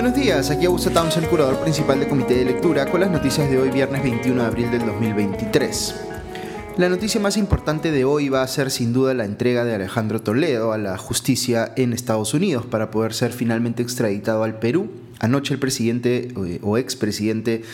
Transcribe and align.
Buenos 0.00 0.14
días, 0.14 0.48
aquí 0.50 0.64
Augusto 0.64 0.90
Townsend, 0.90 1.28
curador 1.28 1.58
principal 1.58 1.98
del 1.98 2.08
Comité 2.08 2.36
de 2.36 2.44
Lectura, 2.44 2.88
con 2.88 3.00
las 3.00 3.10
noticias 3.10 3.50
de 3.50 3.58
hoy, 3.58 3.70
viernes 3.70 4.00
21 4.00 4.42
de 4.42 4.46
abril 4.46 4.70
del 4.70 4.86
2023. 4.86 5.94
La 6.76 6.88
noticia 6.88 7.20
más 7.20 7.36
importante 7.36 7.90
de 7.90 8.04
hoy 8.04 8.28
va 8.28 8.42
a 8.42 8.46
ser 8.46 8.70
sin 8.70 8.92
duda 8.92 9.12
la 9.12 9.24
entrega 9.24 9.64
de 9.64 9.74
Alejandro 9.74 10.22
Toledo 10.22 10.72
a 10.72 10.78
la 10.78 10.96
justicia 10.98 11.72
en 11.74 11.92
Estados 11.92 12.32
Unidos 12.32 12.64
para 12.64 12.92
poder 12.92 13.12
ser 13.12 13.32
finalmente 13.32 13.82
extraditado 13.82 14.44
al 14.44 14.60
Perú. 14.60 14.88
Anoche 15.18 15.52
el 15.52 15.58
presidente 15.58 16.28
eh, 16.46 16.60
o 16.62 16.78
expresidente 16.78 17.64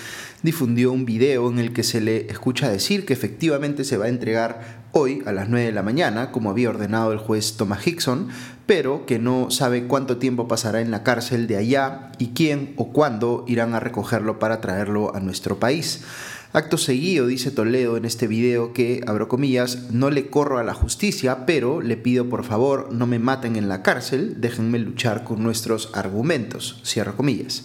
difundió 0.43 0.93
un 0.93 1.05
video 1.05 1.51
en 1.51 1.59
el 1.59 1.75
que 1.75 1.83
se 1.83 2.01
le 2.01 2.31
escucha 2.31 2.71
decir 2.71 3.05
que 3.05 3.13
efectivamente 3.13 3.85
se 3.85 3.99
va 3.99 4.07
a 4.07 4.09
entregar 4.09 4.85
hoy 4.93 5.23
a 5.27 5.33
las 5.33 5.51
9 5.51 5.67
de 5.67 5.73
la 5.73 5.83
mañana, 5.83 6.31
como 6.31 6.51
había 6.51 6.71
ordenado 6.71 7.13
el 7.13 7.19
juez 7.19 7.59
Thomas 7.59 7.87
Hickson, 7.87 8.29
pero 8.67 9.07
que 9.07 9.19
no 9.19 9.51
sabe 9.51 9.87
cuánto 9.87 10.17
tiempo 10.19 10.49
pasará 10.49 10.81
en 10.81 10.91
la 10.91 11.03
cárcel 11.03 11.47
de 11.47 11.57
allá 11.57 12.13
y 12.19 12.29
quién 12.29 12.75
o 12.77 12.93
cuándo 12.93 13.45
irán 13.47 13.75
a 13.75 13.81
recogerlo 13.81 14.39
para 14.39 14.61
traerlo 14.61 15.15
a 15.15 15.21
nuestro 15.21 15.59
país. 15.59 16.05
Acto 16.53 16.79
seguido, 16.79 17.27
dice 17.27 17.51
Toledo 17.51 17.97
en 17.97 18.05
este 18.05 18.29
video 18.29 18.73
que, 18.73 19.03
abro 19.09 19.27
comillas, 19.27 19.91
no 19.91 20.09
le 20.11 20.29
corro 20.29 20.59
a 20.59 20.63
la 20.63 20.73
justicia, 20.73 21.47
pero 21.47 21.81
le 21.81 21.97
pido 21.97 22.29
por 22.29 22.45
favor 22.45 22.93
no 22.93 23.09
me 23.09 23.19
maten 23.19 23.57
en 23.57 23.69
la 23.69 23.83
cárcel, 23.83 24.41
déjenme 24.41 24.79
luchar 24.79 25.25
con 25.25 25.43
nuestros 25.43 25.91
argumentos, 25.95 26.81
cierro 26.85 27.17
comillas. 27.17 27.65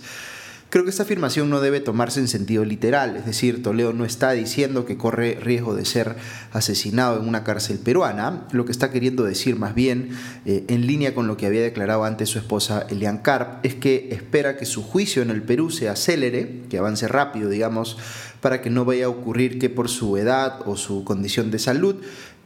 Creo 0.70 0.84
que 0.84 0.91
esta 0.91 1.02
afirmación 1.02 1.50
no 1.50 1.62
debe 1.62 1.80
tomarse 1.80 2.20
en 2.20 2.28
sentido 2.28 2.64
literal, 2.64 3.16
es 3.16 3.26
decir, 3.26 3.64
Toledo 3.64 3.91
no 3.91 4.05
está 4.05 4.34
diciendo 4.34 4.86
que 4.86 4.98
corre 4.98 5.40
riesgo 5.42 5.73
de 5.73 5.84
ser 5.84 6.16
asesinado 6.52 7.20
en 7.20 7.28
una 7.28 7.44
cárcel 7.44 7.80
peruana, 7.80 8.45
lo 8.52 8.66
que 8.66 8.72
está 8.72 8.92
queriendo 8.92 9.23
decir 9.23 9.56
más 9.56 9.73
bien, 9.73 10.11
eh, 10.45 10.66
en 10.67 10.86
línea 10.86 11.16
con 11.16 11.26
lo 11.26 11.38
que 11.38 11.48
había 11.48 11.64
declarado 11.64 12.03
antes 12.03 12.30
su 12.30 12.38
esposa 12.38 12.86
Elian 12.88 13.17
Karp, 13.17 13.66
es 13.66 13.73
que 13.73 14.09
espera 14.11 14.58
que 14.58 14.67
su 14.67 14.84
juicio 14.84 15.23
en 15.23 15.31
el 15.31 15.42
Perú 15.42 15.72
se 15.72 15.89
acelere, 15.89 16.61
que 16.70 16.78
avance 16.78 17.08
rápido, 17.08 17.50
digamos, 17.50 17.98
para 18.42 18.62
que 18.62 18.70
no 18.70 18.86
vaya 18.86 19.06
a 19.06 19.09
ocurrir 19.09 19.59
que 19.59 19.70
por 19.70 19.90
su 19.90 20.18
edad 20.18 20.62
o 20.66 20.78
su 20.78 21.04
condición 21.04 21.52
de 21.52 21.59
salud 21.59 21.95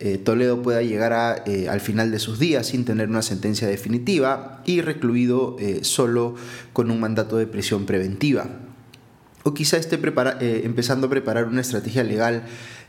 eh, 0.06 0.18
Toledo 0.18 0.62
pueda 0.62 0.82
llegar 0.82 1.44
eh, 1.46 1.70
al 1.70 1.80
final 1.80 2.12
de 2.12 2.20
sus 2.20 2.38
días 2.38 2.68
sin 2.68 2.84
tener 2.84 3.08
una 3.08 3.22
sentencia 3.22 3.70
definitiva 3.70 4.62
y 4.66 4.82
recluido 4.82 5.56
eh, 5.60 5.80
solo 5.84 6.36
con 6.74 6.92
un 6.92 7.00
mandato 7.00 7.38
de 7.38 7.48
prisión 7.48 7.86
preventiva. 7.86 8.48
O 9.44 9.54
quizá 9.54 9.78
esté 9.78 10.00
empezando 10.66 11.08
a 11.08 11.10
preparar 11.10 11.46
una 11.46 11.62
estrategia 11.62 12.04
legal 12.04 12.44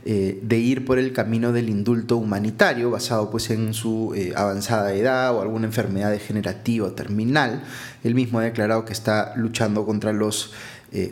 de 0.05 0.59
ir 0.59 0.85
por 0.85 1.01
el 1.01 1.13
camino 1.13 1.51
del 1.51 1.69
indulto 1.69 2.17
humanitario 2.17 2.91
basado 2.91 3.29
pues 3.29 3.51
en 3.51 3.75
su 3.75 4.15
avanzada 4.37 4.95
edad 4.95 5.35
o 5.35 5.41
alguna 5.41 5.67
enfermedad 5.67 6.13
degenerativa 6.13 6.87
o 6.87 6.93
terminal. 6.93 7.65
Él 8.05 8.15
mismo 8.15 8.39
ha 8.39 8.45
declarado 8.45 8.85
que 8.85 8.93
está 8.93 9.33
luchando 9.35 9.85
contra 9.85 10.13
los 10.13 10.53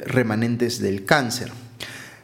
remanentes 0.06 0.78
del 0.78 1.04
cáncer. 1.04 1.50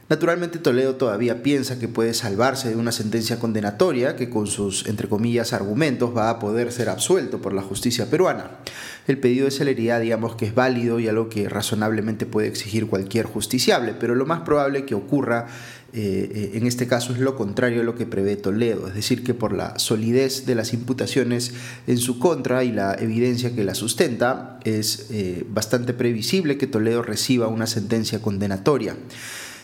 Naturalmente 0.09 0.59
Toledo 0.59 0.95
todavía 0.95 1.43
piensa 1.43 1.79
que 1.79 1.87
puede 1.87 2.15
salvarse 2.15 2.71
de 2.71 2.77
una 2.77 2.93
sentencia 2.93 3.39
condenatoria 3.39 4.17
que 4.17 4.31
con 4.31 4.47
sus, 4.47 4.87
entre 4.87 5.07
comillas, 5.07 5.53
argumentos 5.53 6.17
va 6.17 6.31
a 6.31 6.39
poder 6.39 6.73
ser 6.73 6.89
absuelto 6.89 7.43
por 7.43 7.53
la 7.53 7.61
justicia 7.61 8.09
peruana. 8.09 8.53
El 9.07 9.19
pedido 9.19 9.45
de 9.45 9.51
celeridad 9.51 10.01
digamos 10.01 10.35
que 10.35 10.47
es 10.47 10.55
válido 10.55 10.99
y 10.99 11.09
algo 11.09 11.29
que 11.29 11.51
razonablemente 11.51 12.25
puede 12.25 12.49
exigir 12.49 12.87
cualquier 12.87 13.27
justiciable, 13.27 13.93
pero 14.01 14.15
lo 14.15 14.25
más 14.25 14.41
probable 14.41 14.87
que 14.87 14.95
ocurra 14.95 15.47
eh, 15.93 16.31
eh, 16.35 16.51
en 16.55 16.67
este 16.67 16.87
caso 16.87 17.13
es 17.13 17.19
lo 17.19 17.35
contrario 17.35 17.81
a 17.81 17.85
lo 17.85 17.95
que 17.95 18.05
prevé 18.05 18.37
Toledo, 18.37 18.89
es 18.89 18.95
decir, 18.95 19.25
que 19.25 19.33
por 19.35 19.55
la 19.55 19.79
solidez 19.79 20.45
de 20.45 20.55
las 20.55 20.73
imputaciones 20.73 21.53
en 21.87 21.99
su 21.99 22.19
contra 22.19 22.65
y 22.65 22.73
la 22.73 22.95
evidencia 22.95 23.55
que 23.55 23.65
la 23.65 23.75
sustenta, 23.75 24.59
es 24.65 25.07
eh, 25.11 25.45
bastante 25.49 25.93
previsible 25.95 26.59
que 26.59 26.67
Toledo 26.67 27.03
reciba 27.03 27.49
una 27.49 27.67
sentencia 27.67 28.21
condenatoria. 28.21 28.97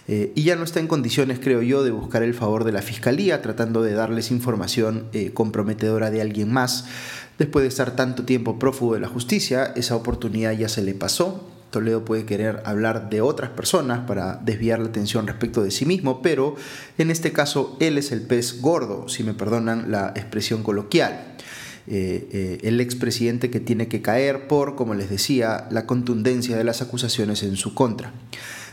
Eh, 0.07 0.33
y 0.35 0.43
ya 0.43 0.57
no 0.57 0.65
está 0.65 0.81
en 0.81 0.87
condiciones, 0.87 1.39
creo 1.41 1.63
yo, 1.63 1.83
de 1.83 1.91
buscar 1.91 2.23
el 2.23 2.35
favor 2.35 2.65
de 2.65 2.73
la 2.73 2.83
Fiscalía, 2.83 3.41
tratando 3.41 3.83
de 3.83 3.95
darles 3.95 4.31
información 4.31 5.07
eh, 5.13 5.31
comprometedora 5.33 6.11
de 6.11 6.21
alguien 6.21 6.53
más. 6.53 6.87
Después 7.39 7.63
de 7.63 7.69
estar 7.69 7.97
tanto 7.97 8.25
tiempo 8.25 8.59
prófugo 8.59 8.95
de 8.95 9.01
la 9.01 9.09
justicia, 9.09 9.73
esa 9.77 9.97
oportunidad 9.97 10.53
ya 10.53 10.69
se 10.69 10.83
le 10.83 10.95
pasó. 10.95 11.49
Toledo 11.71 12.05
puede 12.05 12.25
querer 12.25 12.63
hablar 12.65 13.11
de 13.11 13.21
otras 13.21 13.51
personas 13.51 14.07
para 14.07 14.37
desviar 14.37 14.79
la 14.79 14.89
atención 14.89 15.27
respecto 15.27 15.65
de 15.65 15.73
sí 15.73 15.87
mismo, 15.87 16.23
pero 16.23 16.55
en 16.99 17.11
este 17.11 17.33
caso 17.33 17.77
él 17.81 17.99
es 17.99 18.13
el 18.13 18.21
pez 18.23 18.61
gordo, 18.61 19.09
si 19.09 19.25
me 19.25 19.35
perdonan 19.35 19.91
la 19.91 20.13
expresión 20.15 20.63
coloquial. 20.63 21.35
Eh, 21.87 22.61
el 22.63 22.81
expresidente 22.81 23.51
que 23.51 23.59
tiene 23.61 23.89
que 23.89 24.01
caer 24.01 24.47
por, 24.47 24.77
como 24.77 24.95
les 24.95 25.11
decía, 25.11 25.67
la 25.71 25.85
contundencia 25.85 26.57
de 26.57 26.65
las 26.65 26.81
acusaciones 26.81 27.43
en 27.43 27.57
su 27.57 27.75
contra. 27.75 28.13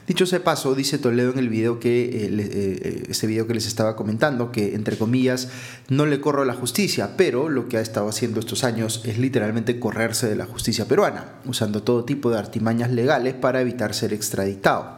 Dicho 0.08 0.24
ese 0.24 0.40
paso, 0.40 0.74
dice 0.74 0.98
Toledo 0.98 1.32
en 1.32 1.38
el 1.38 1.50
video 1.50 1.80
que, 1.80 2.04
eh, 2.04 2.30
eh, 2.32 3.04
ese 3.10 3.28
video 3.28 3.46
que 3.46 3.54
les 3.54 3.68
estaba 3.68 3.96
comentando, 3.96 4.52
que 4.52 4.74
entre 4.76 4.98
comillas 4.98 5.50
no 5.90 6.06
le 6.06 6.20
corro 6.20 6.42
a 6.42 6.46
la 6.46 6.54
justicia, 6.54 7.12
pero 7.18 7.50
lo 7.50 7.68
que 7.68 7.78
ha 7.78 7.82
estado 7.82 8.10
haciendo 8.10 8.40
estos 8.40 8.64
años 8.64 9.04
es 9.06 9.20
literalmente 9.20 9.80
correrse 9.80 10.28
de 10.28 10.36
la 10.36 10.46
justicia 10.46 10.86
peruana, 10.86 11.36
usando 11.46 11.84
todo 11.84 12.04
tipo 12.04 12.32
de 12.32 12.40
artimañas 12.40 12.92
legales 12.92 13.36
para 13.36 13.62
evitar 13.62 13.94
ser 13.94 14.12
extraditado. 14.12 14.98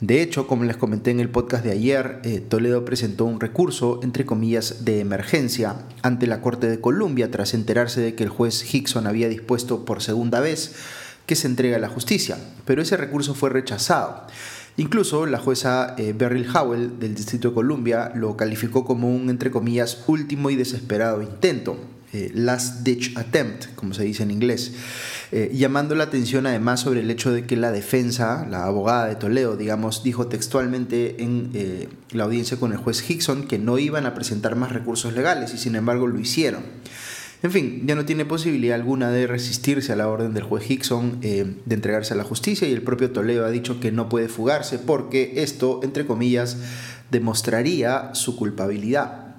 De 0.00 0.22
hecho, 0.22 0.46
como 0.46 0.64
les 0.64 0.78
comenté 0.78 1.10
en 1.10 1.20
el 1.20 1.28
podcast 1.28 1.62
de 1.62 1.72
ayer, 1.72 2.20
eh, 2.24 2.40
Toledo 2.40 2.86
presentó 2.86 3.26
un 3.26 3.38
recurso, 3.38 4.00
entre 4.02 4.24
comillas, 4.24 4.86
de 4.86 5.00
emergencia 5.00 5.76
ante 6.00 6.26
la 6.26 6.40
Corte 6.40 6.68
de 6.68 6.80
Columbia 6.80 7.30
tras 7.30 7.52
enterarse 7.52 8.00
de 8.00 8.14
que 8.14 8.24
el 8.24 8.30
juez 8.30 8.74
Hickson 8.74 9.06
había 9.06 9.28
dispuesto 9.28 9.84
por 9.84 10.02
segunda 10.02 10.40
vez 10.40 10.74
que 11.30 11.36
se 11.36 11.46
entrega 11.46 11.76
a 11.76 11.78
la 11.78 11.88
justicia, 11.88 12.36
pero 12.64 12.82
ese 12.82 12.96
recurso 12.96 13.36
fue 13.36 13.50
rechazado. 13.50 14.26
Incluso 14.76 15.26
la 15.26 15.38
jueza 15.38 15.94
eh, 15.96 16.12
Beryl 16.12 16.44
Howell 16.52 16.98
del 16.98 17.14
Distrito 17.14 17.50
de 17.50 17.54
Columbia 17.54 18.10
lo 18.16 18.36
calificó 18.36 18.84
como 18.84 19.14
un, 19.14 19.30
entre 19.30 19.52
comillas, 19.52 20.02
último 20.08 20.50
y 20.50 20.56
desesperado 20.56 21.22
intento, 21.22 21.76
eh, 22.12 22.32
last 22.34 22.82
ditch 22.82 23.16
attempt, 23.16 23.76
como 23.76 23.94
se 23.94 24.02
dice 24.02 24.24
en 24.24 24.32
inglés, 24.32 24.72
eh, 25.30 25.52
llamando 25.54 25.94
la 25.94 26.02
atención 26.02 26.48
además 26.48 26.80
sobre 26.80 26.98
el 26.98 27.10
hecho 27.12 27.30
de 27.30 27.46
que 27.46 27.56
la 27.56 27.70
defensa, 27.70 28.44
la 28.50 28.64
abogada 28.64 29.06
de 29.06 29.14
Toledo, 29.14 29.56
digamos, 29.56 30.02
dijo 30.02 30.26
textualmente 30.26 31.22
en 31.22 31.52
la 32.10 32.24
audiencia 32.24 32.56
con 32.56 32.72
el 32.72 32.78
juez 32.78 33.08
Hickson 33.08 33.46
que 33.46 33.60
no 33.60 33.78
iban 33.78 34.04
a 34.04 34.14
presentar 34.14 34.56
más 34.56 34.72
recursos 34.72 35.12
legales 35.12 35.54
y 35.54 35.58
sin 35.58 35.76
embargo 35.76 36.08
lo 36.08 36.18
hicieron. 36.18 36.64
En 37.42 37.50
fin, 37.50 37.84
ya 37.86 37.94
no 37.94 38.04
tiene 38.04 38.26
posibilidad 38.26 38.74
alguna 38.74 39.10
de 39.10 39.26
resistirse 39.26 39.92
a 39.92 39.96
la 39.96 40.08
orden 40.08 40.34
del 40.34 40.42
juez 40.42 40.70
Hickson 40.70 41.18
eh, 41.22 41.56
de 41.64 41.74
entregarse 41.74 42.12
a 42.12 42.16
la 42.16 42.24
justicia 42.24 42.68
y 42.68 42.72
el 42.72 42.82
propio 42.82 43.12
Toledo 43.12 43.46
ha 43.46 43.50
dicho 43.50 43.80
que 43.80 43.92
no 43.92 44.10
puede 44.10 44.28
fugarse 44.28 44.78
porque 44.78 45.32
esto, 45.36 45.80
entre 45.82 46.04
comillas, 46.04 46.58
demostraría 47.10 48.14
su 48.14 48.36
culpabilidad. 48.36 49.29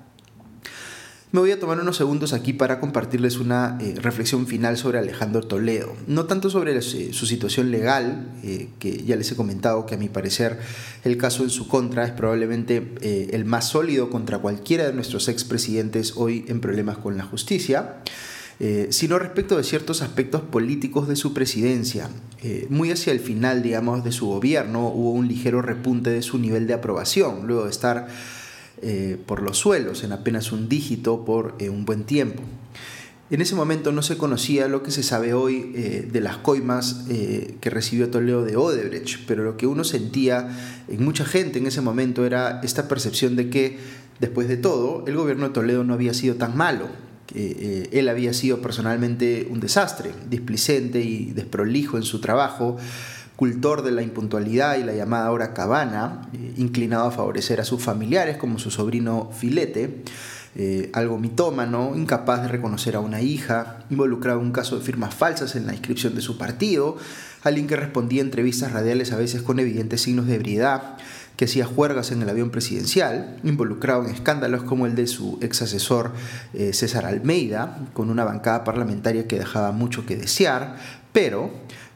Me 1.34 1.40
voy 1.40 1.52
a 1.52 1.60
tomar 1.60 1.80
unos 1.80 1.96
segundos 1.96 2.34
aquí 2.34 2.52
para 2.52 2.82
compartirles 2.82 3.38
una 3.38 3.78
eh, 3.80 3.96
reflexión 4.02 4.48
final 4.48 4.76
sobre 4.76 5.00
Alejandro 5.00 5.42
Toledo. 5.42 5.96
No 6.06 6.26
tanto 6.26 6.50
sobre 6.50 6.78
eh, 6.78 6.82
su 6.82 7.26
situación 7.26 7.72
legal, 7.72 8.34
eh, 8.44 8.68
que 8.80 9.06
ya 9.06 9.16
les 9.16 9.32
he 9.32 9.38
comentado 9.38 9.86
que 9.86 9.96
a 9.96 9.98
mi 9.98 10.10
parecer 10.10 10.60
el 11.06 11.16
caso 11.16 11.44
en 11.44 11.50
su 11.50 11.70
contra 11.70 12.04
es 12.04 12.12
probablemente 12.12 12.96
el 13.02 13.46
más 13.46 13.70
sólido 13.70 14.10
contra 14.10 14.40
cualquiera 14.40 14.88
de 14.88 14.94
nuestros 14.94 15.30
expresidentes 15.30 16.14
hoy 16.18 16.44
en 16.50 16.60
problemas 16.60 16.98
con 16.98 17.18
la 17.18 17.24
justicia. 17.24 18.02
sino 18.90 19.18
respecto 19.18 19.58
de 19.58 19.64
ciertos 19.64 20.02
aspectos 20.02 20.42
políticos 20.42 21.08
de 21.08 21.16
su 21.16 21.34
presidencia. 21.34 22.10
muy 22.70 22.92
hacia 22.92 23.12
el 23.12 23.20
final, 23.20 23.64
digamos, 23.64 24.04
de 24.04 24.12
su 24.12 24.28
gobierno 24.28 24.88
hubo 24.90 25.12
un 25.12 25.28
ligero 25.28 25.62
repunte 25.62 26.10
de 26.12 26.22
su 26.22 26.38
nivel 26.38 26.68
de 26.68 26.74
aprobación, 26.74 27.48
luego 27.48 27.64
de 27.64 27.72
estar 27.72 28.08
eh, 28.82 29.18
por 29.26 29.44
los 29.44 29.60
suelos 29.60 30.04
en 30.04 30.12
apenas 30.12 30.52
un 30.52 30.68
dígito 30.68 31.24
por 31.24 31.56
eh, 31.60 31.70
un 31.70 31.86
buen 31.86 32.04
tiempo. 32.04 32.42
En 33.30 33.40
ese 33.40 33.56
momento 33.56 33.92
no 33.92 34.02
se 34.02 34.18
conocía 34.18 34.68
lo 34.68 34.82
que 34.82 34.92
se 34.92 35.04
sabe 35.04 35.34
hoy 35.34 35.72
eh, 35.76 36.10
de 36.12 36.20
las 36.20 36.38
coimas 36.38 37.06
que 37.08 37.70
recibió 37.70 38.10
Toledo 38.10 38.44
de 38.44 38.58
Odebrecht, 38.58 39.22
pero 39.26 39.44
lo 39.44 39.56
que 39.56 39.68
uno 39.68 39.86
sentía 39.86 40.50
en 40.90 41.06
mucha 41.06 41.24
gente 41.24 41.60
en 41.60 41.68
ese 41.68 41.80
momento 41.80 42.26
era 42.26 42.60
esta 42.62 42.90
percepción 42.90 43.38
de 43.38 43.50
que, 43.50 43.78
después 44.20 44.50
de 44.50 44.58
todo, 44.58 45.06
el 45.08 45.16
gobierno 45.16 45.48
de 45.48 45.54
Toledo 45.54 45.86
no 45.86 45.94
había 45.94 46.14
sido 46.14 46.36
tan 46.36 46.58
malo, 46.58 46.90
que 47.26 47.88
él 47.94 48.10
había 48.10 48.34
sido 48.34 48.62
personalmente 48.62 49.48
un 49.50 49.62
desastre, 49.62 50.12
displicente 50.30 51.00
y 51.00 51.32
desprolijo 51.32 51.96
en 51.96 52.04
su 52.04 52.20
trabajo, 52.20 52.76
cultor 53.36 53.82
de 53.82 53.92
la 53.92 54.02
impuntualidad 54.02 54.78
y 54.78 54.84
la 54.84 54.94
llamada 54.94 55.32
hora 55.32 55.54
cabana, 55.54 56.30
eh, 56.34 56.54
inclinado 56.58 57.08
a 57.08 57.12
favorecer 57.12 57.60
a 57.60 57.66
sus 57.66 57.82
familiares 57.82 58.38
como 58.38 58.60
su 58.60 58.72
sobrino 58.72 59.32
Filete, 59.32 60.04
eh, 60.54 60.90
algo 60.94 61.18
mitómano, 61.18 61.94
incapaz 61.96 62.42
de 62.42 62.50
reconocer 62.50 62.98
a 62.98 63.00
una 63.00 63.22
hija, 63.22 63.86
involucrado 63.90 64.40
en 64.40 64.48
un 64.48 64.52
caso 64.52 64.78
de 64.78 64.84
firmas 64.84 65.16
falsas 65.16 65.56
en 65.56 65.66
la 65.66 65.74
inscripción 65.74 66.14
de 66.14 66.22
su 66.22 66.38
partido, 66.38 66.98
alguien 67.42 67.68
que 67.68 67.78
respondía 67.78 68.22
a 68.22 68.26
entrevistas 68.26 68.74
radiales 68.74 69.14
a 69.14 69.18
veces 69.18 69.42
con 69.42 69.60
evidentes 69.60 70.02
signos 70.02 70.28
de 70.28 70.36
ebriedad, 70.36 70.98
que 71.38 71.46
hacía 71.46 71.66
juergas 71.66 72.12
en 72.12 72.22
el 72.22 72.30
avión 72.30 72.52
presidencial, 72.52 73.40
involucrado 73.44 74.04
en 74.04 74.12
escándalos 74.12 74.64
como 74.64 74.86
el 74.86 74.94
de 74.94 75.08
su 75.08 75.40
ex 75.42 75.62
asesor 75.62 76.12
eh, 76.54 76.74
César 76.74 77.06
Almeida, 77.06 77.80
con 77.94 78.10
una 78.10 78.26
bancada 78.26 78.66
parlamentaria 78.66 79.28
que 79.28 79.40
dejaba 79.40 79.72
mucho 79.72 80.06
que 80.06 80.18
desear, 80.18 80.76
pero 81.14 81.50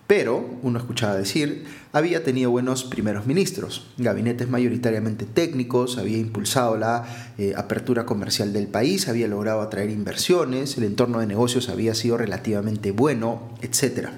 Pero, 0.07 0.59
uno 0.61 0.77
escuchaba 0.77 1.15
decir, 1.15 1.65
había 1.91 2.23
tenido 2.23 2.51
buenos 2.51 2.83
primeros 2.83 3.25
ministros, 3.25 3.87
gabinetes 3.97 4.47
mayoritariamente 4.47 5.25
técnicos, 5.25 5.97
había 5.97 6.19
impulsado 6.19 6.77
la 6.77 7.05
eh, 7.39 7.53
apertura 7.57 8.05
comercial 8.05 8.53
del 8.53 8.67
país, 8.67 9.07
había 9.07 9.27
logrado 9.27 9.61
atraer 9.61 9.89
inversiones, 9.89 10.77
el 10.77 10.83
entorno 10.83 11.19
de 11.21 11.25
negocios 11.25 11.69
había 11.69 11.95
sido 11.95 12.17
relativamente 12.17 12.91
bueno, 12.91 13.49
etc. 13.63 14.09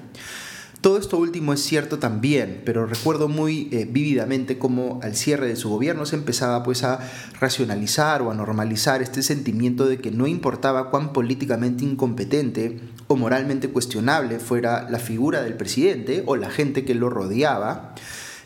Todo 0.80 0.96
esto 0.96 1.18
último 1.18 1.52
es 1.52 1.60
cierto 1.60 1.98
también, 1.98 2.62
pero 2.64 2.86
recuerdo 2.86 3.26
muy 3.26 3.68
eh, 3.72 3.88
vívidamente 3.90 4.58
cómo 4.58 5.00
al 5.02 5.16
cierre 5.16 5.48
de 5.48 5.56
su 5.56 5.68
gobierno 5.70 6.06
se 6.06 6.14
empezaba 6.14 6.62
pues 6.62 6.84
a 6.84 7.00
racionalizar 7.40 8.22
o 8.22 8.30
a 8.30 8.34
normalizar 8.34 9.02
este 9.02 9.24
sentimiento 9.24 9.86
de 9.86 9.98
que 9.98 10.12
no 10.12 10.28
importaba 10.28 10.90
cuán 10.90 11.12
políticamente 11.12 11.84
incompetente 11.84 12.78
o 13.08 13.16
moralmente 13.16 13.70
cuestionable 13.70 14.38
fuera 14.38 14.88
la 14.88 15.00
figura 15.00 15.42
del 15.42 15.54
presidente 15.54 16.22
o 16.26 16.36
la 16.36 16.48
gente 16.48 16.84
que 16.84 16.94
lo 16.94 17.10
rodeaba, 17.10 17.96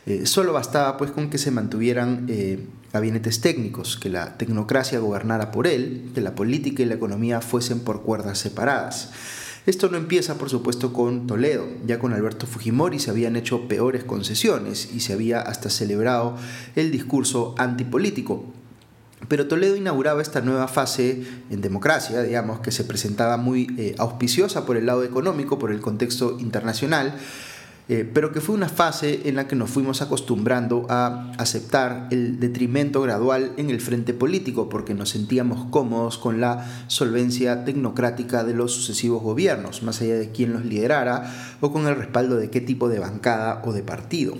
eh, 0.07 0.25
solo 0.25 0.53
bastaba 0.53 0.97
pues 0.97 1.11
con 1.11 1.29
que 1.29 1.37
se 1.37 1.51
mantuvieran 1.51 2.25
eh, 2.29 2.65
gabinetes 2.91 3.41
técnicos, 3.41 3.95
que 3.95 4.09
la 4.09 4.37
tecnocracia 4.37 4.97
gobernara 4.97 5.51
por 5.51 5.67
él, 5.67 6.09
que 6.15 6.21
la 6.21 6.33
política 6.33 6.81
y 6.81 6.87
la 6.87 6.95
economía 6.95 7.41
fuesen 7.41 7.81
por 7.81 8.01
cuerdas 8.01 8.39
separadas. 8.39 9.11
Esto 9.65 9.87
no 9.87 9.97
empieza, 9.97 10.37
por 10.37 10.49
supuesto, 10.49 10.91
con 10.91 11.25
Toledo. 11.25 11.65
Ya 11.85 11.97
con 11.97 12.11
Alberto 12.13 12.47
Fujimori 12.47 12.99
se 12.99 13.11
habían 13.11 13.37
hecho 13.37 13.67
peores 13.69 14.03
concesiones 14.03 14.89
y 14.93 14.99
se 14.99 15.13
había 15.13 15.39
hasta 15.39 15.69
celebrado 15.69 16.35
el 16.75 16.91
discurso 16.91 17.55
antipolítico. 17.57 18.43
Pero 19.29 19.47
Toledo 19.47 19.77
inauguraba 19.77 20.21
esta 20.21 20.41
nueva 20.41 20.67
fase 20.67 21.23
en 21.49 21.61
democracia, 21.61 22.21
digamos, 22.23 22.59
que 22.59 22.71
se 22.71 22.83
presentaba 22.83 23.37
muy 23.37 23.73
eh, 23.77 23.95
auspiciosa 23.97 24.65
por 24.65 24.75
el 24.75 24.85
lado 24.85 25.05
económico, 25.05 25.57
por 25.59 25.71
el 25.71 25.79
contexto 25.79 26.37
internacional, 26.39 27.15
eh, 27.89 28.09
pero 28.11 28.31
que 28.31 28.39
fue 28.39 28.55
una 28.55 28.69
fase 28.69 29.21
en 29.25 29.35
la 29.35 29.47
que 29.47 29.57
nos 29.57 29.69
fuimos 29.69 30.01
acostumbrando 30.01 30.85
a 30.89 31.33
aceptar 31.37 32.07
el 32.11 32.39
detrimento 32.39 33.01
gradual 33.01 33.51
en 33.57 33.69
el 33.69 33.81
frente 33.81 34.13
político, 34.13 34.69
porque 34.69 34.93
nos 34.93 35.09
sentíamos 35.09 35.69
cómodos 35.69 36.17
con 36.17 36.39
la 36.39 36.85
solvencia 36.87 37.65
tecnocrática 37.65 38.45
de 38.45 38.53
los 38.53 38.71
sucesivos 38.71 39.21
gobiernos, 39.21 39.83
más 39.83 40.01
allá 40.01 40.15
de 40.15 40.31
quién 40.31 40.53
los 40.53 40.63
liderara 40.63 41.57
o 41.59 41.73
con 41.73 41.85
el 41.87 41.95
respaldo 41.95 42.37
de 42.37 42.49
qué 42.49 42.61
tipo 42.61 42.87
de 42.87 42.99
bancada 42.99 43.61
o 43.65 43.73
de 43.73 43.83
partido. 43.83 44.37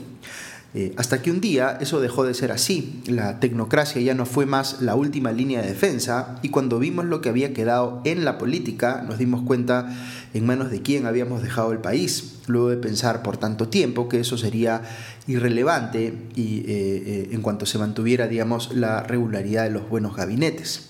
Eh, 0.75 0.91
hasta 0.97 1.21
que 1.21 1.29
un 1.29 1.39
día 1.39 1.77
eso 1.81 2.01
dejó 2.01 2.23
de 2.23 2.33
ser 2.33 2.51
así, 2.51 3.03
la 3.05 3.39
tecnocracia 3.39 4.01
ya 4.01 4.15
no 4.15 4.25
fue 4.25 4.47
más 4.47 4.81
la 4.81 4.95
última 4.95 5.31
línea 5.31 5.61
de 5.61 5.67
defensa 5.67 6.39
y 6.41 6.49
cuando 6.49 6.79
vimos 6.79 7.05
lo 7.05 7.21
que 7.21 7.29
había 7.29 7.53
quedado 7.53 8.01
en 8.05 8.25
la 8.25 8.39
política 8.39 9.03
nos 9.07 9.19
dimos 9.19 9.43
cuenta 9.43 9.95
en 10.33 10.45
manos 10.45 10.71
de 10.71 10.81
quién 10.81 11.05
habíamos 11.05 11.43
dejado 11.43 11.71
el 11.71 11.79
país, 11.79 12.39
luego 12.47 12.69
de 12.69 12.77
pensar 12.77 13.23
por 13.23 13.37
tanto 13.37 13.69
tiempo 13.69 14.09
que 14.09 14.19
eso 14.19 14.37
sería 14.37 14.81
irrelevante 15.27 16.13
y 16.35 16.59
eh, 16.59 16.63
eh, 16.67 17.29
en 17.31 17.41
cuanto 17.41 17.65
se 17.65 17.77
mantuviera 17.77 18.27
digamos 18.27 18.73
la 18.75 19.03
regularidad 19.03 19.63
de 19.63 19.71
los 19.71 19.87
buenos 19.89 20.15
gabinetes. 20.15 20.89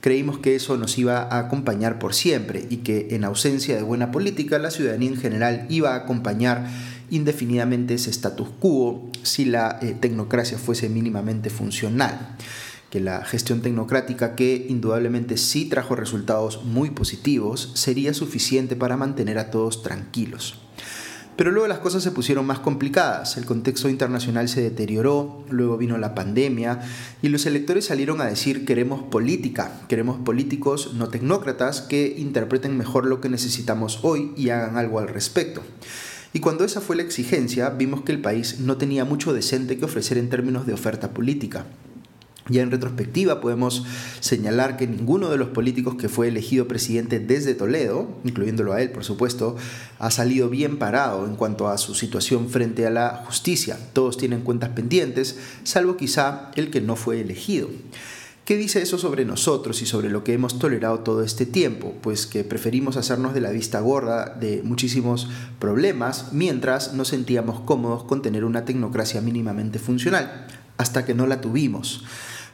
Creímos 0.00 0.38
que 0.38 0.54
eso 0.54 0.76
nos 0.76 0.96
iba 0.96 1.22
a 1.22 1.38
acompañar 1.40 1.98
por 1.98 2.14
siempre 2.14 2.64
y 2.70 2.78
que 2.78 3.08
en 3.10 3.24
ausencia 3.24 3.76
de 3.76 3.82
buena 3.82 4.12
política 4.12 4.58
la 4.58 4.70
ciudadanía 4.70 5.10
en 5.10 5.16
general 5.16 5.66
iba 5.68 5.94
a 5.94 5.96
acompañar 5.96 6.68
indefinidamente 7.10 7.94
ese 7.94 8.10
status 8.10 8.48
quo 8.60 9.10
si 9.22 9.44
la 9.44 9.78
eh, 9.82 9.96
tecnocracia 9.98 10.58
fuese 10.58 10.88
mínimamente 10.88 11.50
funcional 11.50 12.36
que 12.90 13.00
la 13.00 13.24
gestión 13.24 13.60
tecnocrática, 13.60 14.34
que 14.34 14.66
indudablemente 14.68 15.36
sí 15.36 15.66
trajo 15.66 15.94
resultados 15.94 16.64
muy 16.64 16.90
positivos, 16.90 17.70
sería 17.74 18.14
suficiente 18.14 18.76
para 18.76 18.96
mantener 18.96 19.38
a 19.38 19.50
todos 19.50 19.82
tranquilos. 19.82 20.58
Pero 21.38 21.52
luego 21.52 21.68
las 21.68 21.78
cosas 21.78 22.02
se 22.02 22.10
pusieron 22.10 22.46
más 22.46 22.58
complicadas, 22.58 23.36
el 23.36 23.44
contexto 23.44 23.88
internacional 23.88 24.48
se 24.48 24.60
deterioró, 24.60 25.44
luego 25.48 25.76
vino 25.76 25.96
la 25.96 26.12
pandemia 26.12 26.80
y 27.22 27.28
los 27.28 27.46
electores 27.46 27.84
salieron 27.84 28.20
a 28.20 28.24
decir 28.24 28.64
queremos 28.64 29.04
política, 29.04 29.70
queremos 29.86 30.18
políticos 30.18 30.94
no 30.94 31.10
tecnócratas 31.10 31.80
que 31.80 32.16
interpreten 32.18 32.76
mejor 32.76 33.06
lo 33.06 33.20
que 33.20 33.28
necesitamos 33.28 34.00
hoy 34.02 34.32
y 34.36 34.48
hagan 34.48 34.76
algo 34.76 34.98
al 34.98 35.06
respecto. 35.06 35.62
Y 36.32 36.40
cuando 36.40 36.64
esa 36.64 36.80
fue 36.80 36.96
la 36.96 37.02
exigencia, 37.02 37.70
vimos 37.70 38.02
que 38.02 38.10
el 38.10 38.20
país 38.20 38.58
no 38.58 38.76
tenía 38.76 39.04
mucho 39.04 39.32
decente 39.32 39.78
que 39.78 39.84
ofrecer 39.84 40.18
en 40.18 40.30
términos 40.30 40.66
de 40.66 40.72
oferta 40.72 41.14
política. 41.14 41.66
Ya 42.48 42.62
en 42.62 42.70
retrospectiva 42.70 43.40
podemos 43.40 43.84
señalar 44.20 44.76
que 44.76 44.86
ninguno 44.86 45.28
de 45.28 45.36
los 45.36 45.48
políticos 45.48 45.96
que 45.96 46.08
fue 46.08 46.28
elegido 46.28 46.66
presidente 46.66 47.20
desde 47.20 47.54
Toledo, 47.54 48.08
incluyéndolo 48.24 48.72
a 48.72 48.80
él 48.80 48.90
por 48.90 49.04
supuesto, 49.04 49.56
ha 49.98 50.10
salido 50.10 50.48
bien 50.48 50.78
parado 50.78 51.26
en 51.26 51.36
cuanto 51.36 51.68
a 51.68 51.76
su 51.76 51.94
situación 51.94 52.48
frente 52.48 52.86
a 52.86 52.90
la 52.90 53.22
justicia. 53.26 53.78
Todos 53.92 54.16
tienen 54.16 54.40
cuentas 54.40 54.70
pendientes, 54.70 55.36
salvo 55.62 55.96
quizá 55.96 56.50
el 56.56 56.70
que 56.70 56.80
no 56.80 56.96
fue 56.96 57.20
elegido. 57.20 57.68
¿Qué 58.46 58.56
dice 58.56 58.80
eso 58.80 58.96
sobre 58.96 59.26
nosotros 59.26 59.82
y 59.82 59.86
sobre 59.86 60.08
lo 60.08 60.24
que 60.24 60.32
hemos 60.32 60.58
tolerado 60.58 61.00
todo 61.00 61.22
este 61.22 61.44
tiempo? 61.44 61.92
Pues 62.00 62.26
que 62.26 62.44
preferimos 62.44 62.96
hacernos 62.96 63.34
de 63.34 63.42
la 63.42 63.50
vista 63.50 63.80
gorda 63.80 64.34
de 64.40 64.62
muchísimos 64.64 65.28
problemas 65.58 66.32
mientras 66.32 66.94
nos 66.94 67.08
sentíamos 67.08 67.60
cómodos 67.60 68.04
con 68.04 68.22
tener 68.22 68.46
una 68.46 68.64
tecnocracia 68.64 69.20
mínimamente 69.20 69.78
funcional, 69.78 70.46
hasta 70.78 71.04
que 71.04 71.12
no 71.12 71.26
la 71.26 71.42
tuvimos 71.42 72.04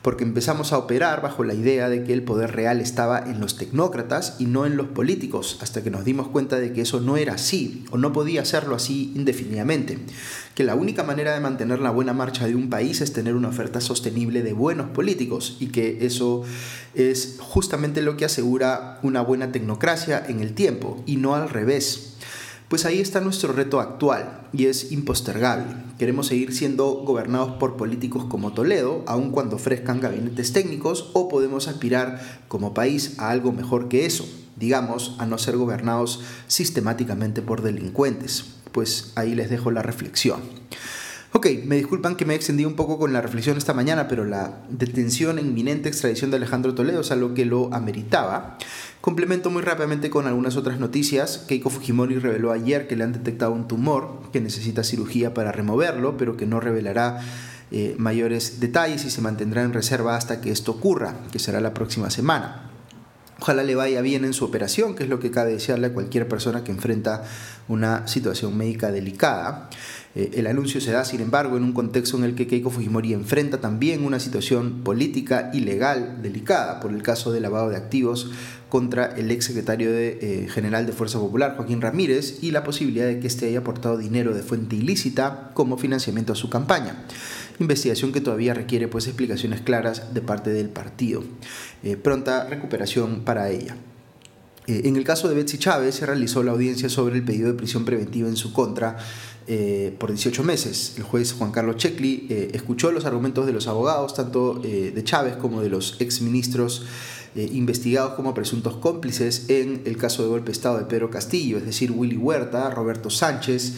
porque 0.05 0.23
empezamos 0.23 0.75
a 0.75 0.77
operar 0.77 1.23
bajo 1.23 1.45
la 1.45 1.55
idea 1.55 1.89
de 1.89 2.05
que 2.05 2.12
el 2.12 2.23
poder 2.23 2.55
real 2.55 2.83
estaba 2.83 3.21
en 3.21 3.41
los 3.41 3.56
tecnócratas 3.56 4.37
y 4.39 4.45
no 4.45 4.67
en 4.67 4.77
los 4.77 4.89
políticos, 4.89 5.56
hasta 5.62 5.83
que 5.83 5.91
nos 5.91 6.05
dimos 6.05 6.29
cuenta 6.29 6.59
de 6.59 6.75
que 6.75 6.83
eso 6.83 7.01
no 7.01 7.17
era 7.17 7.33
así, 7.33 7.87
o 7.91 7.97
no 7.97 8.12
podía 8.12 8.45
serlo 8.45 8.77
así 8.77 9.15
indefinidamente, 9.17 9.99
que 10.55 10.62
la 10.62 10.75
única 10.75 11.05
manera 11.05 11.33
de 11.33 11.41
mantener 11.41 11.81
la 11.81 11.91
buena 11.91 12.12
marcha 12.12 12.47
de 12.47 12.55
un 12.55 12.69
país 12.69 13.01
es 13.01 13.15
tener 13.15 13.35
una 13.35 13.49
oferta 13.49 13.81
sostenible 13.81 14.43
de 14.43 14.53
buenos 14.53 14.91
políticos, 14.91 15.56
y 15.59 15.69
que 15.69 16.05
eso 16.05 16.43
es 16.95 17.39
justamente 17.41 18.03
lo 18.03 18.19
que 18.19 18.27
asegura 18.27 18.99
una 19.03 19.23
buena 19.23 19.53
tecnocracia 19.53 20.23
en 20.29 20.41
el 20.41 20.53
tiempo, 20.53 21.03
y 21.06 21.17
no 21.17 21.35
al 21.35 21.49
revés. 21.49 22.11
Pues 22.69 22.87
ahí 22.87 23.00
está 23.00 23.20
nuestro 23.20 23.52
reto 23.52 23.78
actual 23.81 24.49
y 24.52 24.66
es 24.66 24.90
impostergable. 24.90 25.66
Queremos 25.99 26.28
seguir 26.28 26.55
siendo 26.55 26.87
gobernados 27.05 27.52
por 27.58 27.76
políticos 27.76 28.25
como 28.25 28.52
Toledo, 28.52 29.05
aun 29.06 29.31
cuando 29.31 29.56
ofrezcan 29.56 30.00
gabinetes 30.00 30.53
técnicos, 30.53 31.10
o 31.12 31.29
podemos 31.29 31.69
aspirar 31.69 32.43
como 32.48 32.72
país 32.72 33.19
a 33.19 33.31
algo 33.31 33.53
mejor 33.53 33.89
que 33.89 34.06
eso, 34.06 34.27
digamos, 34.56 35.15
a 35.19 35.27
no 35.27 35.36
ser 35.36 35.56
gobernados 35.56 36.22
sistemáticamente 36.46 37.43
por 37.43 37.62
delincuentes. 37.62 38.46
Pues 38.72 39.12
ahí 39.15 39.34
les 39.34 39.50
dejo 39.50 39.70
la 39.70 39.82
reflexión. 39.82 40.41
Ok, 41.36 41.48
me 41.67 41.74
disculpan 41.74 42.15
que 42.15 42.24
me 42.24 42.34
he 42.34 42.36
extendido 42.36 42.69
un 42.69 42.77
poco 42.77 42.96
con 42.96 43.12
la 43.12 43.20
reflexión 43.20 43.58
esta 43.58 43.74
mañana, 43.74 44.06
pero 44.06 44.24
la 44.24 44.60
detención 44.69 45.39
e 45.39 45.43
inminente 45.43 45.89
extradición 45.89 46.31
de 46.31 46.36
Alejandro 46.36 46.77
Toledo 46.77 47.00
es 47.00 47.10
algo 47.10 47.34
que 47.34 47.44
lo 47.44 47.74
ameritaba. 47.74 48.56
Complemento 49.05 49.51
muy 49.51 49.61
rápidamente 49.61 50.08
con 50.08 50.27
algunas 50.27 50.56
otras 50.56 50.81
noticias. 50.81 51.44
Keiko 51.46 51.69
Fujimori 51.69 52.19
reveló 52.19 52.53
ayer 52.53 52.89
que 52.89 52.96
le 52.96 53.05
han 53.05 53.13
detectado 53.13 53.53
un 53.53 53.69
tumor 53.69 54.23
que 54.32 54.41
necesita 54.41 54.82
cirugía 54.82 55.34
para 55.34 55.53
removerlo, 55.53 56.17
pero 56.17 56.39
que 56.39 56.46
no 56.46 56.58
revelará 56.58 57.20
eh, 57.70 57.96
mayores 57.99 58.61
detalles 58.61 59.05
y 59.05 59.11
se 59.11 59.20
mantendrá 59.20 59.63
en 59.63 59.75
reserva 59.75 60.17
hasta 60.17 60.41
que 60.41 60.51
esto 60.51 60.70
ocurra, 60.70 61.19
que 61.31 61.39
será 61.39 61.61
la 61.61 61.75
próxima 61.75 62.08
semana. 62.08 62.70
Ojalá 63.41 63.63
le 63.63 63.75
vaya 63.75 64.01
bien 64.01 64.25
en 64.25 64.32
su 64.32 64.46
operación, 64.46 64.94
que 64.94 65.03
es 65.03 65.11
lo 65.11 65.20
que 65.20 65.31
cabe 65.31 65.53
desearle 65.53 65.89
a 65.89 65.93
cualquier 65.93 66.27
persona 66.27 66.65
que 66.65 66.73
enfrenta 66.73 67.25
una 67.69 68.08
situación 68.08 68.56
médica 68.56 68.91
delicada. 68.91 69.69
Eh, 70.15 70.31
el 70.34 70.46
anuncio 70.46 70.81
se 70.81 70.93
da, 70.93 71.05
sin 71.05 71.20
embargo, 71.20 71.56
en 71.56 71.65
un 71.65 71.73
contexto 71.73 72.17
en 72.17 72.25
el 72.25 72.34
que 72.37 72.46
Keiko 72.46 72.70
Fujimori 72.70 73.13
enfrenta 73.13 73.61
también 73.61 74.05
una 74.05 74.20
situación 74.20 74.82
política 74.82 75.51
y 75.53 75.61
legal 75.61 76.23
delicada 76.23 76.81
por 76.81 76.93
el 76.93 77.03
caso 77.03 77.32
de 77.32 77.41
lavado 77.41 77.69
de 77.69 77.77
activos 77.77 78.31
contra 78.69 79.06
el 79.17 79.31
ex 79.31 79.44
secretario 79.44 79.93
de, 79.93 80.19
eh, 80.21 80.49
general 80.49 80.87
de 80.87 80.93
Fuerza 80.93 81.19
Popular, 81.19 81.55
Joaquín 81.56 81.81
Ramírez, 81.81 82.39
y 82.43 82.51
la 82.51 82.65
posibilidad 82.65 83.06
de 83.06 83.21
que 83.21 83.27
éste 83.27 83.47
haya 83.47 83.61
aportado 83.61 83.97
dinero 83.97 84.35
de 84.35 84.43
fuente 84.43 84.77
ilícita 84.77 85.51
como 85.55 85.79
financiamiento 85.79 86.33
a 86.33 86.37
su 86.37 86.51
campaña. 86.51 87.05
Investigación 87.61 88.13
que 88.13 88.21
todavía 88.21 88.53
requiere 88.53 88.89
pues, 88.89 89.06
explicaciones 89.06 89.61
claras 89.61 90.13
de 90.13 90.21
parte 90.21 90.51
del 90.51 90.71
partido. 90.71 91.23
Eh, 91.83 91.97
pronta 91.97 92.49
recuperación 92.49 93.21
para 93.25 93.51
ella. 93.51 93.77
Eh, 94.67 94.83
en 94.87 94.97
el 94.97 95.05
caso 95.05 95.29
de 95.29 95.35
Betsy 95.35 95.59
Chávez 95.59 95.94
se 95.94 96.06
realizó 96.06 96.43
la 96.43 96.53
audiencia 96.53 96.89
sobre 96.89 97.17
el 97.17 97.23
pedido 97.23 97.49
de 97.49 97.55
prisión 97.55 97.85
preventiva 97.85 98.29
en 98.29 98.37
su 98.37 98.53
contra 98.53 98.97
por 99.99 100.11
18 100.11 100.43
meses. 100.43 100.94
El 100.97 101.03
juez 101.03 101.35
Juan 101.35 101.53
Carlos 101.53 101.77
Checli 101.77 102.29
escuchó 102.55 102.91
los 102.93 103.05
argumentos 103.05 103.44
de 103.44 103.53
los 103.53 103.69
abogados, 103.69 104.15
tanto 104.15 104.55
de 104.55 105.05
Chávez 105.05 105.37
como 105.37 105.61
de 105.61 105.69
los 105.69 106.01
exministros 106.01 106.87
eh, 107.36 107.50
investigados 107.53 108.14
como 108.14 108.32
presuntos 108.32 108.76
cómplices 108.76 109.46
en 109.48 109.82
el 109.86 109.96
caso 109.96 110.22
de 110.22 110.29
golpe 110.29 110.46
de 110.46 110.53
Estado 110.53 110.79
de 110.79 110.84
Pedro 110.84 111.10
Castillo, 111.10 111.58
es 111.58 111.67
decir, 111.67 111.91
Willy 111.91 112.17
Huerta, 112.17 112.70
Roberto 112.70 113.10
Sánchez, 113.10 113.72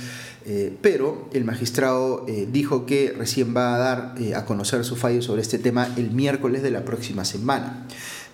eh, 0.44 0.76
pero 0.82 1.28
el 1.32 1.44
magistrado 1.44 2.26
eh, 2.28 2.46
dijo 2.52 2.84
que 2.84 3.14
recién 3.16 3.56
va 3.56 3.74
a 3.74 3.78
dar 3.78 4.14
a 4.34 4.44
conocer 4.44 4.84
su 4.84 4.94
fallo 4.94 5.22
sobre 5.22 5.40
este 5.40 5.58
tema 5.58 5.88
el 5.96 6.10
miércoles 6.10 6.62
de 6.62 6.70
la 6.70 6.84
próxima 6.84 7.24
semana. 7.24 7.86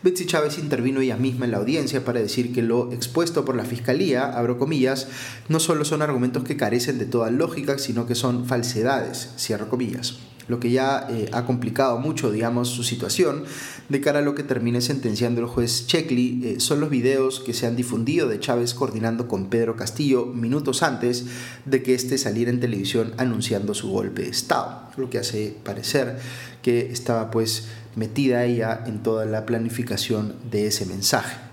Betsy 0.03 0.27
Chávez 0.27 0.59
intervino 0.59 1.01
ella 1.01 1.17
misma 1.17 1.45
en 1.45 1.53
la 1.53 1.59
audiencia 1.59 2.05
para 2.05 2.19
decir 2.19 2.53
que 2.53 2.63
lo 2.63 2.93
expuesto 2.93 3.45
por 3.45 3.55
la 3.55 3.65
fiscalía, 3.65 4.25
abro 4.25 4.59
comillas, 4.59 5.07
no 5.49 5.61
solo 5.61 5.85
son 5.85 6.03
argumentos 6.03 6.43
que 6.43 6.57
carecen 6.57 6.99
de 6.99 7.07
toda 7.07 7.31
lógica, 7.31 7.79
sino 7.79 8.07
que 8.07 8.17
son 8.17 8.45
falsedades, 8.45 9.31
cierro 9.39 9.69
comillas 9.69 10.19
lo 10.49 10.61
que 10.61 10.71
ya 10.71 11.07
eh, 11.11 11.29
ha 11.33 11.45
complicado 11.45 11.99
mucho, 11.99 12.31
digamos, 12.31 12.69
su 12.69 12.83
situación 12.83 13.45
de 13.89 14.01
cara 14.01 14.21
a 14.21 14.23
lo 14.23 14.35
que 14.35 14.43
termine 14.43 14.81
sentenciando 14.81 15.41
el 15.41 15.47
juez 15.47 15.87
Checkley, 15.87 16.41
eh, 16.45 16.61
son 16.61 16.81
los 16.81 16.91
videos 16.91 17.41
que 17.41 17.55
se 17.55 17.67
han 17.67 17.77
difundido 17.77 18.29
de 18.29 18.41
Chávez 18.41 18.75
coordinando 18.75 19.29
con 19.29 19.51
Pedro 19.51 19.77
Castillo 19.77 20.27
minutos 20.27 20.83
antes 20.83 21.27
de 21.65 21.83
que 21.83 21.95
éste 21.95 22.19
saliera 22.19 22.51
en 22.51 22.61
televisión 22.61 23.13
anunciando 23.19 23.75
su 23.75 23.91
golpe 23.91 24.23
de 24.23 24.29
Estado, 24.29 24.89
lo 24.97 25.11
que 25.11 25.19
hace 25.19 25.57
parecer 25.63 26.19
que 26.63 26.93
estaba 26.93 27.31
pues 27.31 27.69
metida 27.97 28.45
ella 28.45 28.85
en 28.87 29.03
toda 29.03 29.27
la 29.27 29.45
planificación 29.45 30.35
de 30.51 30.67
ese 30.69 30.87
mensaje. 30.87 31.52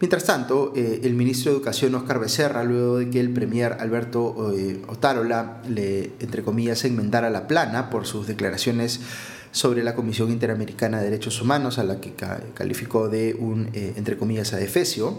Mientras 0.00 0.24
tanto, 0.24 0.72
eh, 0.74 1.00
el 1.04 1.14
ministro 1.14 1.52
de 1.52 1.58
Educación, 1.58 1.94
Oscar 1.94 2.18
Becerra, 2.18 2.64
luego 2.64 2.98
de 2.98 3.10
que 3.10 3.20
el 3.20 3.30
premier 3.30 3.76
Alberto 3.80 4.50
eh, 4.56 4.80
Otárola 4.88 5.60
le, 5.68 6.12
entre 6.20 6.42
comillas, 6.42 6.86
enmendara 6.86 7.28
la 7.28 7.46
plana 7.46 7.90
por 7.90 8.06
sus 8.06 8.26
declaraciones 8.26 9.00
sobre 9.52 9.82
la 9.82 9.94
Comisión 9.94 10.30
Interamericana 10.30 10.98
de 10.98 11.04
Derechos 11.04 11.40
Humanos, 11.40 11.78
a 11.78 11.84
la 11.84 12.00
que 12.00 12.12
calificó 12.54 13.08
de 13.08 13.36
un, 13.38 13.70
eh, 13.72 13.94
entre 13.96 14.16
comillas, 14.16 14.52
adefesio, 14.52 15.18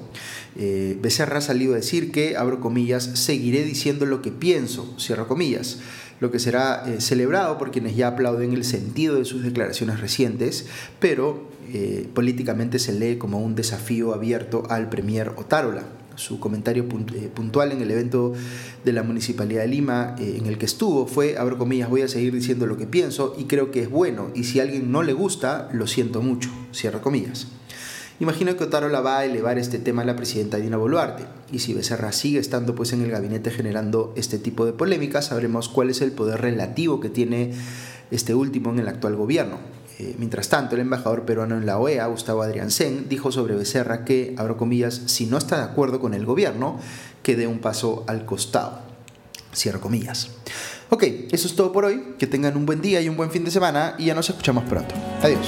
Becerra 0.55 1.37
ha 1.37 1.41
salido 1.41 1.73
a 1.73 1.77
decir 1.77 2.11
que, 2.11 2.35
abro 2.37 2.59
comillas, 2.59 3.03
seguiré 3.03 3.63
diciendo 3.63 4.05
lo 4.05 4.21
que 4.21 4.31
pienso, 4.31 4.95
cierro 4.99 5.27
comillas 5.27 5.79
lo 6.19 6.29
que 6.29 6.37
será 6.37 6.85
celebrado 6.99 7.57
por 7.57 7.71
quienes 7.71 7.95
ya 7.95 8.09
aplauden 8.09 8.53
el 8.53 8.63
sentido 8.63 9.15
de 9.15 9.25
sus 9.25 9.41
declaraciones 9.41 9.99
recientes, 9.99 10.67
pero 10.99 11.49
eh, 11.73 12.09
políticamente 12.13 12.79
se 12.79 12.91
lee 12.91 13.17
como 13.17 13.39
un 13.39 13.55
desafío 13.55 14.13
abierto 14.13 14.63
al 14.69 14.89
Premier 14.89 15.29
Otárola. 15.37 15.83
Su 16.21 16.39
comentario 16.39 16.85
eh, 17.15 17.31
puntual 17.33 17.71
en 17.71 17.81
el 17.81 17.89
evento 17.89 18.33
de 18.85 18.93
la 18.93 19.01
Municipalidad 19.01 19.63
de 19.63 19.67
Lima 19.67 20.15
eh, 20.19 20.35
en 20.37 20.45
el 20.45 20.59
que 20.59 20.67
estuvo 20.67 21.07
fue, 21.07 21.35
abro 21.35 21.57
comillas, 21.57 21.89
voy 21.89 22.03
a 22.03 22.07
seguir 22.07 22.31
diciendo 22.31 22.67
lo 22.67 22.77
que 22.77 22.85
pienso 22.85 23.33
y 23.39 23.45
creo 23.45 23.71
que 23.71 23.81
es 23.81 23.89
bueno 23.89 24.29
y 24.35 24.43
si 24.43 24.59
a 24.59 24.63
alguien 24.63 24.91
no 24.91 25.01
le 25.01 25.13
gusta, 25.13 25.67
lo 25.73 25.87
siento 25.87 26.21
mucho, 26.21 26.51
cierro 26.75 27.01
comillas. 27.01 27.47
Imagino 28.19 28.55
que 28.55 28.65
Otárola 28.65 29.01
va 29.01 29.17
a 29.17 29.25
elevar 29.25 29.57
este 29.57 29.79
tema 29.79 30.03
a 30.03 30.05
la 30.05 30.15
presidenta 30.15 30.57
Dina 30.57 30.77
Boluarte 30.77 31.23
y 31.51 31.57
si 31.57 31.73
Becerra 31.73 32.11
sigue 32.11 32.37
estando 32.37 32.75
pues 32.75 32.93
en 32.93 33.01
el 33.01 33.09
gabinete 33.09 33.49
generando 33.49 34.13
este 34.15 34.37
tipo 34.37 34.63
de 34.63 34.73
polémicas, 34.73 35.25
sabremos 35.25 35.69
cuál 35.69 35.89
es 35.89 36.01
el 36.01 36.11
poder 36.11 36.39
relativo 36.39 36.99
que 36.99 37.09
tiene 37.09 37.51
este 38.11 38.35
último 38.35 38.69
en 38.69 38.77
el 38.77 38.87
actual 38.89 39.15
gobierno. 39.15 39.57
Eh, 40.01 40.15
mientras 40.17 40.49
tanto, 40.49 40.73
el 40.73 40.81
embajador 40.81 41.25
peruano 41.25 41.55
en 41.55 41.67
la 41.67 41.77
OEA, 41.77 42.07
Gustavo 42.07 42.41
Adriansen, 42.41 43.07
dijo 43.07 43.31
sobre 43.31 43.55
Becerra 43.55 44.03
que, 44.03 44.33
abro 44.35 44.57
comillas, 44.57 44.99
si 45.05 45.27
no 45.27 45.37
está 45.37 45.57
de 45.57 45.63
acuerdo 45.63 45.99
con 45.99 46.15
el 46.15 46.25
gobierno, 46.25 46.79
que 47.21 47.35
dé 47.35 47.45
un 47.45 47.59
paso 47.59 48.03
al 48.07 48.25
costado. 48.25 48.79
Cierro 49.53 49.79
comillas. 49.79 50.31
Ok, 50.89 51.03
eso 51.31 51.47
es 51.47 51.55
todo 51.55 51.71
por 51.71 51.85
hoy. 51.85 52.15
Que 52.17 52.25
tengan 52.25 52.57
un 52.57 52.65
buen 52.65 52.81
día 52.81 52.99
y 52.99 53.09
un 53.09 53.17
buen 53.17 53.29
fin 53.29 53.45
de 53.45 53.51
semana 53.51 53.93
y 53.99 54.05
ya 54.05 54.15
nos 54.15 54.27
escuchamos 54.27 54.63
pronto. 54.63 54.95
Adiós. 55.21 55.45